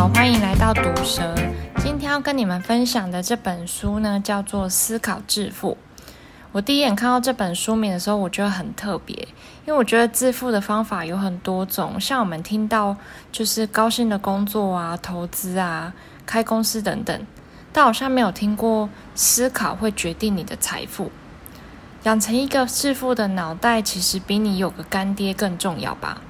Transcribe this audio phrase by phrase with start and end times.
[0.00, 1.34] 好，欢迎来到毒舌。
[1.76, 5.76] 今天要跟你们分享的这本书呢，叫做《思考致富》。
[6.52, 9.14] 我第一眼看到这本书名的时候，我觉得很特别，
[9.66, 12.96] 因为我觉得致富的方法有很多种，像我们听到
[13.30, 15.92] 就是高薪的工作啊、投资啊、
[16.24, 17.26] 开公司等等，
[17.70, 21.12] 但好像没有听过思考会决定你的财富。
[22.04, 26.22] 养成一个致富的脑袋，其实比你有个干爹更重要吧。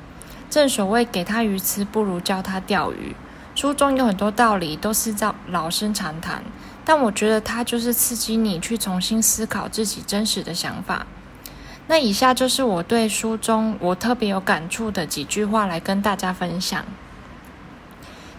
[0.51, 3.15] 正所谓给他鱼吃，不如教他钓鱼。
[3.61, 6.43] 书中有很多道理都是在老生常谈，
[6.83, 11.05] 但我觉得它就是刺激你去重新思考自己真实的想法。
[11.87, 16.83] 那以下就是我对书中我特别有感触的几句话来跟大家分享。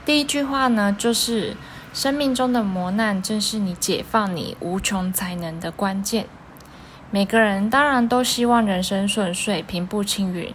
[0.04, 1.56] 第一句话呢，就是
[1.94, 6.26] 生命中的磨难正是你解放你无穷才能的关键。
[7.12, 10.52] 每个人当然都希望人生顺遂、平步青云。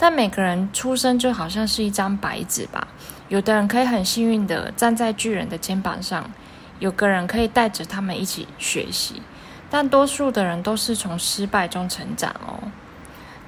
[0.00, 2.86] 但每个人出生就好像是一张白纸吧，
[3.28, 6.30] 有的人可以很幸运的站在巨人的肩膀上，
[6.78, 9.22] 有个人可以带着他们一起学习，
[9.68, 12.70] 但多数的人都是从失败中成长哦。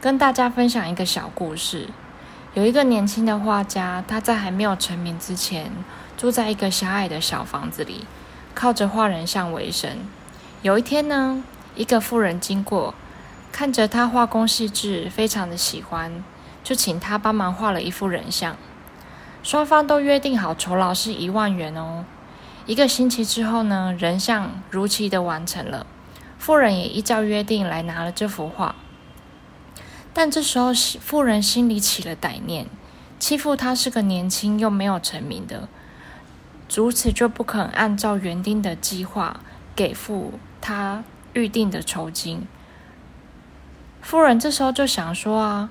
[0.00, 1.88] 跟大家分享一个小故事，
[2.54, 5.72] 有一个年轻的画家，他在还没有成名之前，
[6.16, 8.06] 住在一个狭隘的小房子里，
[8.54, 9.90] 靠着画人像为生。
[10.60, 11.42] 有一天呢，
[11.74, 12.94] 一个妇人经过，
[13.50, 16.22] 看着他画工细致，非常的喜欢。
[16.62, 18.54] 就请他帮忙画了一幅人像，
[19.42, 22.05] 双方都约定好酬劳是一万元哦。
[22.66, 25.86] 一个星期之后呢，人像如期的完成了，
[26.38, 28.74] 妇人也依照约定来拿了这幅画。
[30.12, 32.66] 但这时候，妇人心里起了歹念，
[33.19, 35.69] 欺负他是个年轻又没有成名的，
[36.72, 39.41] 如此就不肯按照园丁的计划
[39.75, 42.47] 给付他预定的酬金。
[44.02, 45.70] 妇人这时候就想说啊。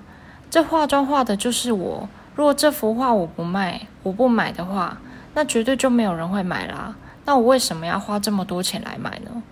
[0.51, 2.09] 这画中画的就是我。
[2.39, 4.97] 如果这幅画我不卖，我不买的话，
[5.33, 6.95] 那绝对就没有人会买啦。
[7.25, 9.43] 那我为什么要花这么多钱来买呢？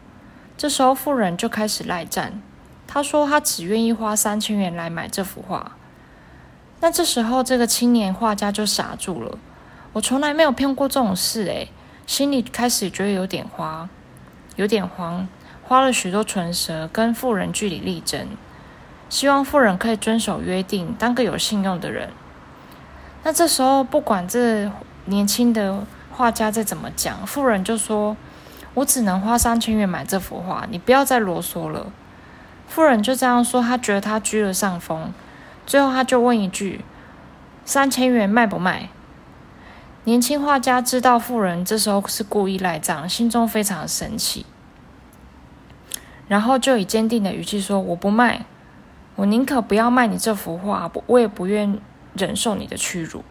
[0.58, 2.42] 这时候富人就开始赖账，
[2.88, 5.74] 他说他只愿意花三千元来买这幅画。
[6.80, 9.38] 那这时候这个青年画家就傻住了。
[9.92, 11.68] 我从来没有骗过这种事诶，
[12.06, 13.90] 心里开始觉得有点慌，
[14.56, 15.28] 有点慌，
[15.62, 18.30] 花了许多唇舌跟富人据理力争。
[19.10, 22.12] 希望富人可以遵守约定，当个有信用的人。
[23.24, 24.72] 那这时候，不管这
[25.06, 28.16] 年轻的画家再怎么讲，富人就说
[28.74, 31.88] ：“我只能花三千元买这幅画，你不要再啰嗦了。”
[32.68, 35.14] 富人就这样说，他觉得他居了上风。
[35.66, 36.86] 最后，他就问一句
[37.66, 38.90] ：“三千元卖不卖？”
[40.06, 44.46] 年轻画家知道富人这时候是故意赖账，心中非常生气，
[46.30, 48.46] 然后就以坚定的语气说：“我不卖。”
[49.18, 51.80] 我宁可不要卖你这幅画，我也不愿
[52.18, 53.24] 忍受你的屈辱。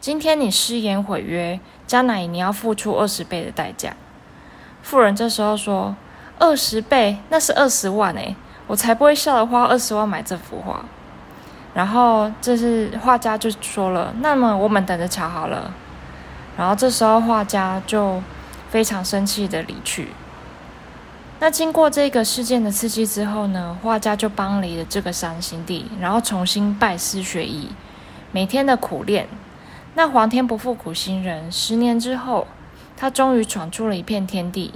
[0.00, 3.96] 今天你失言毁约，将来你要付出二十倍的代价。
[4.82, 5.96] 富人这时候说
[6.38, 8.36] ：“二十倍，那是二十万诶，
[8.66, 10.84] 我才不会笑得花二十万买这幅画。”
[11.72, 15.72] 然后这是画家就说了：“那么我们等着瞧好了。”
[16.56, 18.22] 然后这时候画家就
[18.68, 20.08] 非常生气的离去。
[21.40, 27.70] 那经过这个事件的刺激之后呢，画家就搬离了这个伤心地，然后重新拜师学艺，
[28.34, 29.28] 每天的苦练。
[29.94, 32.48] 那皇天不负苦心人，十年之后，
[32.96, 34.74] 他终于闯出了一片天地，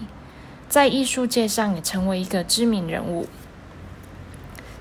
[0.69, 3.27] 在艺术界上也成为一个知名人物。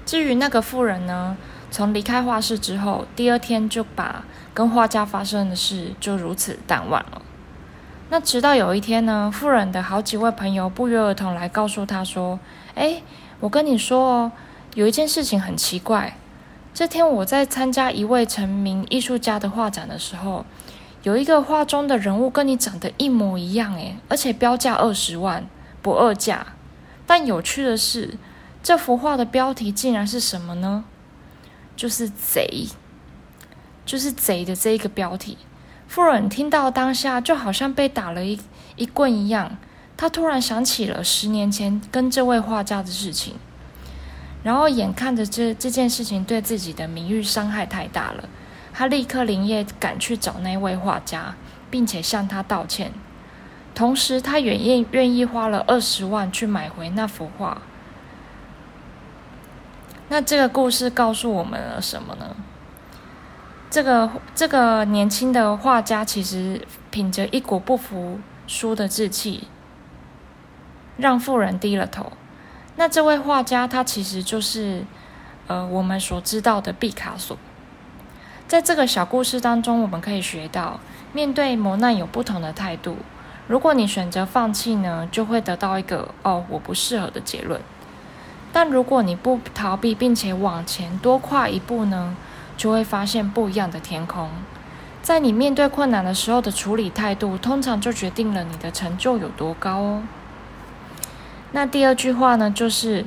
[0.05, 1.35] 至于那个妇人呢，
[1.71, 4.23] 从离开画室之后，第二天就把
[4.53, 7.23] 跟画家发生的事就如此淡忘了。
[8.11, 12.39] 那直到有一天呢，妇人的好几位朋友不约而同来告诉他说
[12.75, 13.01] ：“哎，
[13.39, 14.31] 我跟你说哦，
[14.75, 16.15] 有一件事情很奇怪。
[16.77, 20.45] 这天我在参加一位成名艺术家的画展的时候，
[21.01, 25.49] 有一个画中的人物跟你长得一模一样，哎，而且标价二十万，
[25.81, 26.45] 不二价。
[27.07, 28.19] 但有趣的是，
[28.61, 30.85] 这幅画的标题竟然是什么呢？
[31.75, 32.67] 就是贼，
[33.83, 35.39] 就是贼的这一个标题。”
[35.89, 38.39] 富人听到当下，就好像被打了一
[38.75, 39.57] 一棍一样。
[39.97, 43.33] 她突然想起了十年前跟这位画家的事情，
[44.47, 48.23] 然后眼看着这这件事情对自己的名誉伤害太大了，
[48.73, 51.35] 他立刻连夜赶去找那位画家，
[51.69, 52.93] 并且向他道歉。
[53.75, 57.61] 同时，她愿愿意花了二十万去买回那幅画。
[60.07, 62.33] 那这个故事告诉我们了什么呢？
[63.69, 69.49] 这个这个年轻的画家其实凭着一股不服输的志气，
[70.95, 72.13] 让富人低了头。
[72.77, 74.85] 那这位画家他其实就是
[75.47, 77.37] 呃我们所知道的毕卡索。
[78.47, 80.79] 在这个小故事当中，我们可以学到，
[81.11, 82.97] 面对磨难有不同的态度。
[83.47, 87.59] 如果你选择放弃呢，就会得到一个“哦，我不适合”的结论。
[88.53, 92.15] 但如果你不逃避，并且往前多跨一步呢，
[92.55, 94.29] 就会发现不一样的天空。
[95.01, 100.03] 在你面对困难的时候的处理态度，通常就决定了你的成就有多高哦。
[101.57, 103.03] 那第二句话呢，就是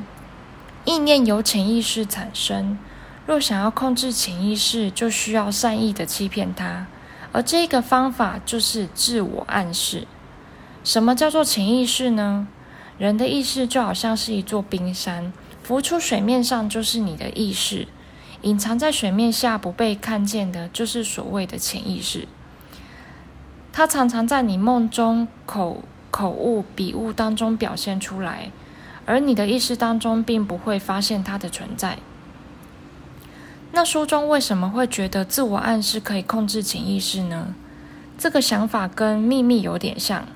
[0.84, 2.76] 意念由潜意识产生。
[3.24, 6.88] 若想要控制潜意识，就需要善意的欺骗它，
[7.30, 10.08] 而这个方法就是自我暗示。
[10.82, 12.48] 什么叫做潜意识呢？
[12.98, 15.32] 人的意识就好像是一座冰山，
[15.62, 17.86] 浮出水面上就是你的意识，
[18.42, 22.26] 隐藏在水面下不被看见的，就是所谓的潜意识。
[23.72, 28.50] 它常常在你梦中口口误、笔误当中表现出来，
[29.06, 31.98] 而你的意识当中并不会发现它的存在。
[33.72, 37.54] 那书中为什么会觉得自我暗示可以控制潜意识呢？
[38.18, 40.26] 这个想法跟秘密有点像，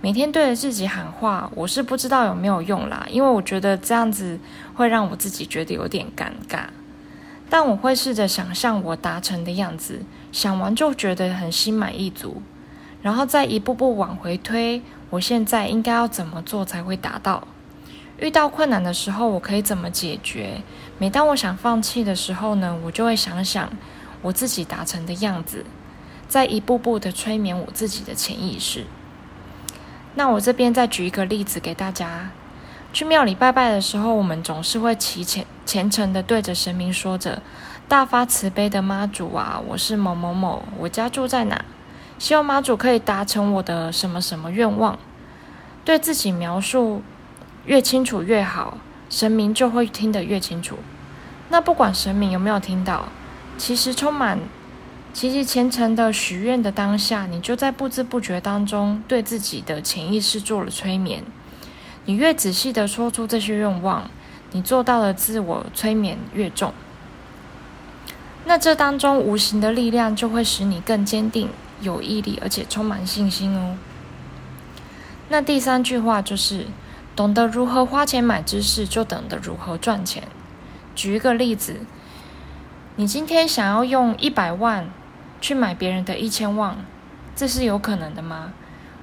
[0.00, 4.38] 每天对着自己喊话，我是不知道有没有用啦，因为我觉得这样子
[4.74, 6.66] 会让我自己觉得有点尴尬。
[7.50, 10.02] 但我会试着想象我达成的样子，
[10.32, 12.40] 想完就觉得很心满意足，
[13.02, 14.80] 然后再一步步往回推，
[15.14, 17.46] 我现在应该要怎么做才会达到？
[18.18, 20.62] 遇到困难的时候，我可以怎么解决？
[20.98, 23.70] 每当我想放弃的时候呢，我就会想想
[24.22, 25.64] 我自己达成的样子，
[26.26, 28.86] 再一步步的催眠我自己的潜意识。
[30.16, 32.30] 那我这边再举一个例子给大家：
[32.92, 37.40] 去庙里拜拜的时候，我们总是会祈虔虔诚的对着神明说着
[37.86, 41.64] “大发慈悲的妈祖啊，我是某某某，我家住在哪？
[42.18, 44.98] 希望妈祖可以达成我的什么什么愿望。”
[45.84, 47.02] 对自己描述
[47.66, 48.78] 越清楚越好。
[49.10, 50.76] 神明就会听得越清楚。
[51.50, 53.04] 那不管神明有没有听到，
[53.56, 54.40] 其实充满
[55.12, 61.22] 其实虔诚的许愿的当下，你就在不知不觉当中对自己的潜意识做了催眠。
[62.06, 64.10] 你越仔细的说出这些愿望，
[64.50, 66.72] 你做到的自我催眠越重。
[68.46, 71.50] 那这当中无形的力量就会使你更坚定、
[71.84, 73.76] 有毅力，而且充满信心哦。
[75.28, 76.66] 那第三句话就是。
[77.16, 80.24] 懂得如何花钱买知识，就懂得如何赚钱。
[80.96, 81.76] 举一个例子，
[82.96, 84.90] 你今天想要用一百万
[85.40, 86.76] 去买别人的一千万，
[87.36, 88.52] 这是有可能的吗？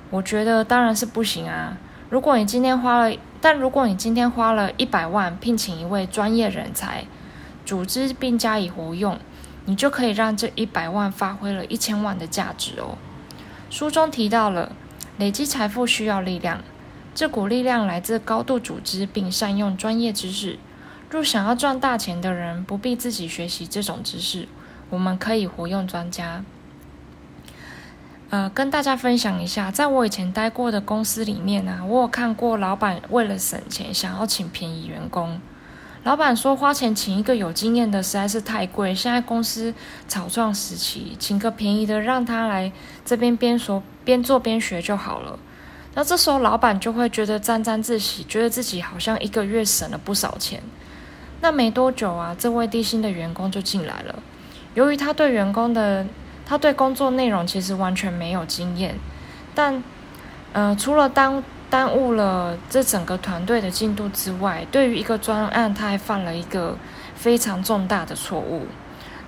[0.09, 1.77] 我觉得当然是不行啊。
[2.09, 7.05] 如果你今天花了，但如果你今天花了一百万聘请一位专业人才，
[7.65, 9.17] 组织并加以活用，
[9.65, 12.97] 你就可以让这一百万发挥了一千万的价值哦。
[13.69, 14.71] 书中提到了，
[15.17, 16.61] 累积财富需要力量。
[17.13, 20.57] 这股力量来自高度组织并善用专业知识。
[21.09, 24.47] 若想要赚大钱的人，不必自己学习这种知识，
[24.89, 26.43] 我们可以活用专家。
[28.29, 35.41] 呃，跟大家分享一下，在我以前待过的公司里面呢、啊，我有看过老板为了省钱，想要请便宜员工。
[36.03, 39.71] 老板说，花钱请一个有经验的实在是太贵，现在公司
[40.07, 42.71] 草创时期，请个便宜的让他来
[43.05, 45.37] 这边边说边做边学就好了。
[45.93, 50.63] 那这时候，老板就会觉得沾沾自喜，觉得自己好像一个月省了不少钱。
[51.41, 54.23] 那没多久啊，这位低薪的员工就进来了。
[54.73, 56.05] 由于他对员工的，
[56.47, 58.95] 他对工作内容其实完全没有经验，
[59.53, 59.83] 但，
[60.53, 66.77] 呃，除了当耽误了这整个团队的进度之外，对于一个专案，他还犯了一个
[67.15, 68.67] 非常重大的错误。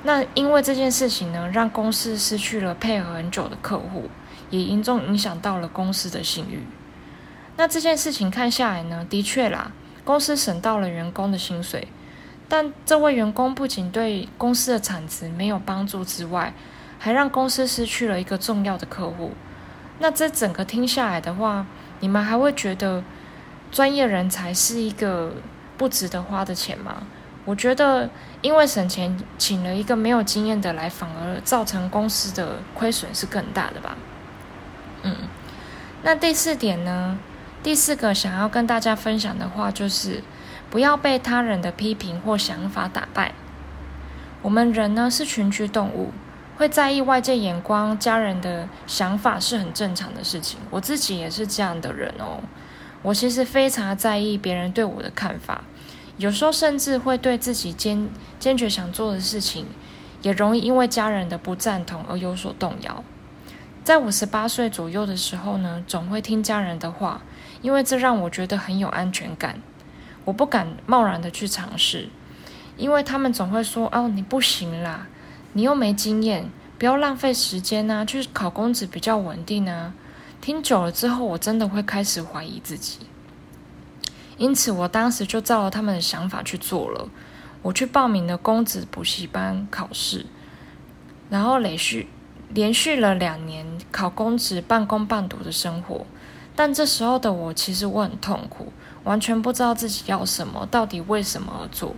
[0.04, 4.08] 那因为这件事情呢，让公司失去了配合很久的客户。
[4.50, 6.62] 也严重影响到了公司的信誉。
[7.58, 9.72] 那这件事情看下来呢，的确啦，
[10.04, 11.88] 公司省到了员工的薪水，
[12.48, 16.54] 但这位员工不仅对公司的产值没有帮助之外，
[17.00, 19.32] 还让公司失去了一个重要的客户。
[19.98, 21.66] 那这整个听下来的话，
[22.04, 23.02] 你们还会觉得
[23.72, 25.32] 专业人才是一个
[25.78, 27.04] 不值得花的钱吗？
[27.46, 28.10] 我觉得，
[28.42, 33.96] 因为省钱请了一个没有经验的来，反而造成公司的亏损是更大的吧。
[35.04, 35.16] 嗯，
[36.04, 37.18] 那第四点呢？
[37.64, 40.22] 第四个想要跟大家分享的话就是，
[40.70, 43.32] 不要被他人的批评或想法打败。
[44.42, 46.12] 我们人呢是群居动物，
[46.64, 50.58] 会在意外界眼光、家人的想法是很正常的事情。
[50.70, 52.40] 我自己也是这样的人哦。
[53.02, 55.66] 我其实非常在意别人对我的看法，
[56.16, 59.66] 有时候甚至会对自己坚坚决想做的事情，
[60.22, 63.04] 也容易因为家人的不赞同而有所动摇。
[63.84, 67.22] 在我十八岁左右的时候呢，总会听家人的话，
[67.62, 69.60] 因为这让我觉得很有安全感。
[70.24, 72.08] 我不敢贸然的去尝试，
[72.78, 75.06] 因为他们总会说：“哦，你不行啦，
[75.54, 79.94] 你又没经验，不要浪费时间啊，去考公职比较稳定啊。
[80.42, 83.00] 听久了之后，我真的会开始怀疑自己。
[84.38, 87.08] 因此，我当时就照了他们的想法去做了。
[87.62, 90.26] 我去报名了公职补习班考试，
[91.30, 92.10] 然后连续
[92.50, 96.06] 连续了两年考公职半工半读的生活。
[96.56, 101.96] 但这时候的我，其实我很痛苦，完全不知道自己要什么，到底为什么而做。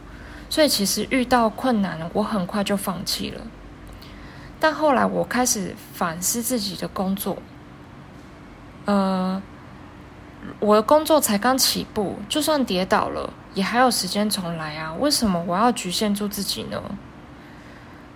[0.55, 3.41] 所以，其实遇到困难，我很快就放弃了。
[4.57, 7.39] 但后来，我开始反思自己的工作。
[8.85, 9.41] 呃，
[10.61, 14.93] 我的工作才刚起步，就算跌倒了，也还有时间重来啊！
[14.93, 16.81] 为什么我要局限住自己呢？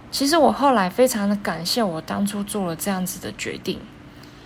[0.09, 3.81] 其实我后来非常的感谢我当初做了这样子的决定，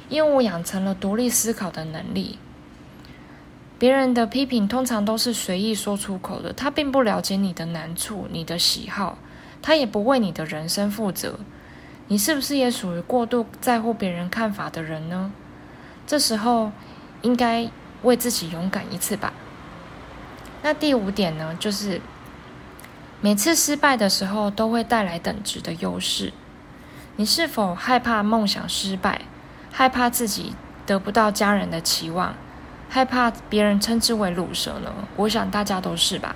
[0.10, 2.40] 因为我养成了独立思考的能力。
[3.80, 9.18] 别人的批评通常都是随意说出口的，他并不了解你的难处、你的喜好，
[9.62, 11.40] 他也不为你的人生负责。
[12.08, 15.32] 你是不是也属于过度在乎别人看法的人呢？
[16.06, 16.72] 这时候，
[17.22, 17.70] 应该
[18.04, 19.34] 为自己勇敢一次吧。
[20.62, 22.00] 那第五点呢，就是
[23.20, 26.32] 每次失败的时候都会带来等值的优势。
[27.16, 29.22] 你是否害怕梦想失败？
[29.72, 30.54] 害怕自己
[30.86, 32.36] 得不到家人的期望？
[32.94, 34.94] 害怕别人称之为鲁蛇呢？
[35.16, 36.36] 我想大家都是吧。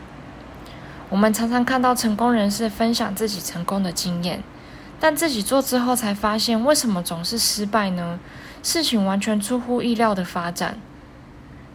[1.07, 4.41] 我们常常看到成功人士分享自己成功的经验，
[4.99, 8.19] 但自己做之后才发现，为什么总是失败呢？
[8.63, 10.79] 事情完全出乎意料的发展，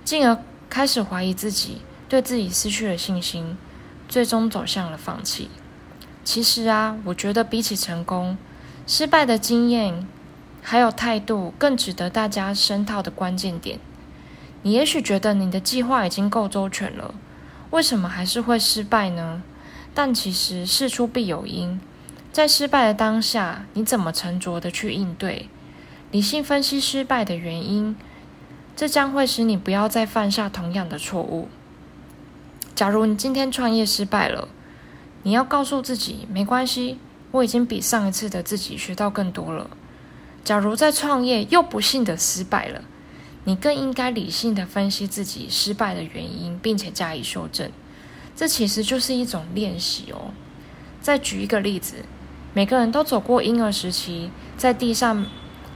[0.05, 0.37] 进而
[0.69, 3.57] 开始怀疑自己，对自己失去了信心，
[4.09, 5.49] 最终走向了放弃。
[6.25, 8.37] 其实啊，我觉得比起成功，
[8.89, 10.05] 失败的经验
[10.61, 13.79] 还有态度更值得大家深套的关键点。
[14.63, 17.15] 你也许觉得你的计划已经够周全了，
[17.71, 19.43] 为什么还是会失败呢？
[19.95, 21.81] 但其实事出必有因，
[22.33, 25.49] 在失败的当下，你怎么沉着的去应对？
[26.11, 27.97] 理性分析失败的原因，
[28.77, 31.49] 这将会使你不要再犯下同样的错误。
[32.75, 34.49] 假如你今天创业失败了，
[35.25, 36.99] 你要告诉自己没关系，
[37.31, 39.71] 我已经比上一次的自己学到更多了。
[40.45, 42.83] 假如在创业又不幸的失败了，
[43.45, 47.71] 你更应该理性的分析自己失败的原因，并且加以修正。
[48.37, 50.33] 这其实就是一种练习哦。
[51.01, 52.05] 再举一个例子，
[52.55, 55.27] 每个人都走过婴儿时期，在地上。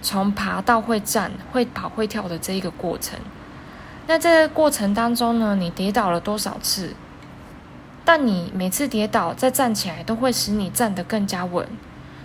[0.02, 3.18] 从爬到会站、会跑、会跳的这一个过程，
[4.06, 6.94] 那这个过程当中呢，你跌倒了多少次？
[8.04, 11.66] 但你每次跌倒再站起来，都会使你站得更加稳。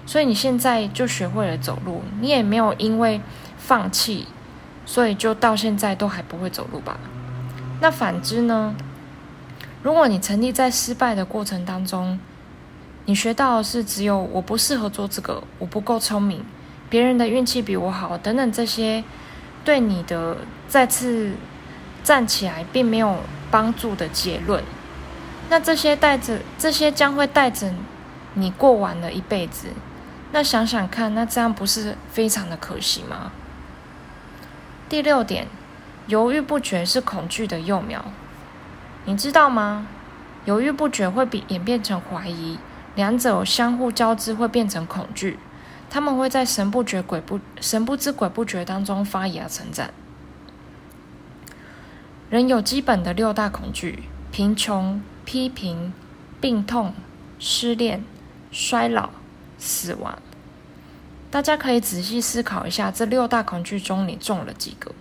[0.05, 3.19] 所以你现在就学会了走路，你也没有因为
[3.57, 4.27] 放弃，
[4.91, 6.97] 所以就到现在都还不会走路吧？
[7.79, 8.75] 那反之呢？
[9.81, 12.19] 如果你沉溺在失败的过程当中，
[13.05, 16.43] 你学到的是只有我不适合做这个，我不够聪明。
[16.89, 19.01] 别人的运气比我好，等等这些
[19.63, 20.35] 对你的
[20.67, 21.31] 再次
[22.03, 23.15] 站起来并没有
[23.49, 24.61] 帮助的结论，
[25.49, 27.73] 那这些带着这些将会带着
[28.33, 29.69] 你过完了一辈子。
[30.33, 33.31] 那想想看，那这样不是非常的可惜吗？
[34.91, 35.47] 第六点，
[36.07, 38.03] 犹豫不决是恐惧的幼苗，
[39.05, 39.87] 你知道吗？
[40.43, 42.59] 犹豫不决会比演变成怀疑，
[42.93, 45.39] 两者相互交织会变成恐惧。
[45.89, 49.89] 他们会在神不觉鬼不神不知鬼不觉当中发芽成长。
[52.29, 55.93] 人有基本的六大恐惧：贫穷、批评、
[56.41, 56.93] 病痛、
[57.39, 58.03] 失恋、
[58.51, 59.11] 衰老、
[59.57, 60.19] 死亡。
[61.31, 64.91] 大家可以仔细思考一下，这六大恐惧中你中了几个？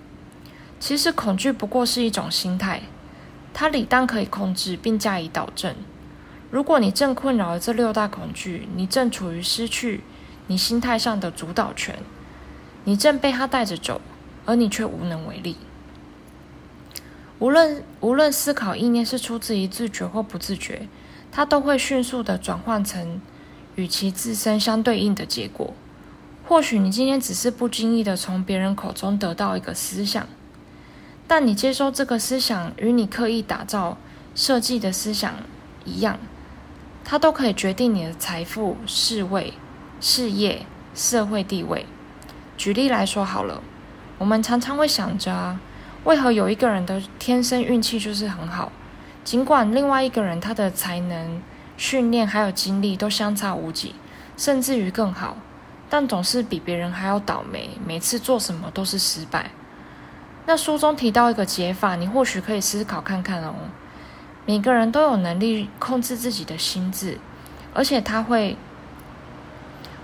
[0.78, 2.82] 其实恐惧不过是一种心态，
[3.52, 5.74] 它理当可以控制并加以导正。
[6.50, 10.02] 如果你正困扰了这六大恐惧，你正处于失去。
[10.46, 11.96] 你心态上的主导权，
[12.82, 14.00] 你正被他带着走，
[14.44, 15.56] 而你却无能为力。
[17.38, 20.88] 无论无论思考意念是出自于自觉或不自觉，
[21.30, 23.20] 它都会迅速的转换成
[23.76, 25.72] 与其自身相对应的结果。
[26.50, 30.26] 或许你今天只是不经意的从别人口中得到一个思想，
[31.28, 33.96] 但你接收这个思想与你刻意打造
[34.34, 35.32] 设计的思想
[35.84, 36.18] 一样，
[37.04, 39.54] 它都可以决定你的财富、地位。
[40.00, 41.86] 事业、社会地位。
[42.56, 43.62] 举例来说好了，
[44.18, 45.60] 我们常常会想着啊，
[46.02, 48.72] 为何有一个人的天生运气就是很好，
[49.22, 51.40] 尽管另外一个人他的才能、
[51.76, 53.94] 训练还有经历都相差无几，
[54.36, 55.36] 甚至于更好，
[55.90, 59.50] 但总是比别人还要倒霉，每次做什么都是失败。
[60.46, 63.54] 那书中提到一个解法，你或许可以思考看看哦。
[64.46, 67.18] 每个人都有能力控制自己的心智，
[67.74, 68.56] 而且他会。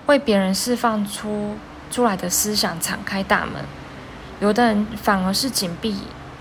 [0.07, 1.57] 为别人释放出
[1.91, 3.65] 出来的思想敞开大门，
[4.39, 5.97] 有的人反而是紧闭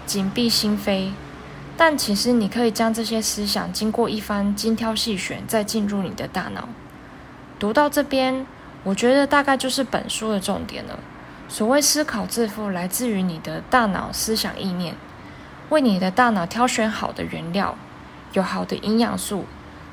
[0.05, 1.09] 紧闭心扉。
[1.75, 6.69] 但其实你可以将这些思想经过一番精挑细选，再进入你的大脑。
[7.57, 8.45] 读到这边，
[8.85, 10.97] 我觉得大概就是本书的重点了。
[11.49, 14.95] 所谓思考致富，来自于你的大脑思想意念，
[15.69, 17.75] 为你的大脑挑选好的原料，
[18.33, 19.45] 有好的营养素，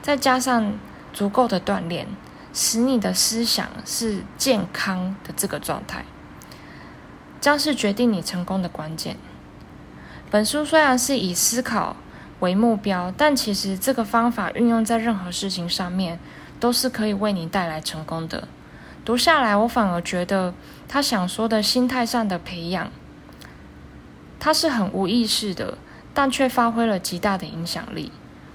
[0.03, 0.75] 再加上
[1.13, 2.07] 足够的锻炼，
[2.53, 6.05] 使你的思想是健康的这个状态，
[7.41, 9.17] 将是决定你成功的关键。
[10.31, 11.97] 本书虽然是以思考
[12.41, 16.19] 为目标，但其实这个方法运用在任何事情上面，
[16.61, 18.49] 都是可以为你带来成功的。
[19.05, 20.55] 读下来，我反而觉得
[20.89, 22.91] 他想说的心态上的培养，
[24.39, 25.77] 他是很无意识的，
[26.15, 28.13] 但却发挥了极大的影响力。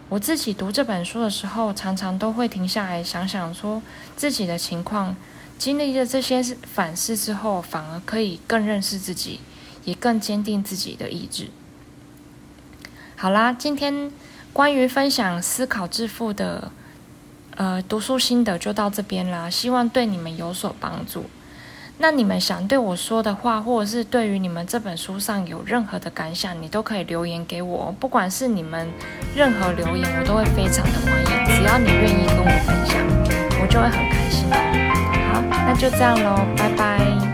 [0.10, 3.82] 我自己读这本书的时候，常常都会停下来想想，说
[4.16, 5.18] 自己的情况，
[5.58, 9.42] 经历了这些反思之后，反而可以更认识自己，
[9.84, 11.50] 也更坚定自己的意志。
[13.18, 14.10] 好啦，今天
[14.54, 16.72] 关于分享思考致富的
[17.58, 21.26] 呃读书心得就到这边啦，希望对你们有所帮助。
[22.00, 27.92] 那你们想对我说的话，或者是对于你们这本书上有任何的感想，你都可以留言给我。
[28.00, 28.88] 不管是你们
[29.36, 31.56] 任何留言，我都会非常的欢迎。
[31.56, 33.02] 只要你愿意跟我分享，
[33.60, 34.48] 我就会很开心。
[35.34, 37.27] 好，那就这样喽，拜拜。